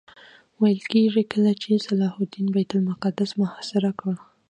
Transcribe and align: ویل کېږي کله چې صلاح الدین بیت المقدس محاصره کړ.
ویل 0.59 0.81
کېږي 0.91 1.23
کله 1.33 1.51
چې 1.61 1.83
صلاح 1.87 2.13
الدین 2.19 2.47
بیت 2.55 2.71
المقدس 2.75 3.31
محاصره 3.41 3.91
کړ. 3.99 4.13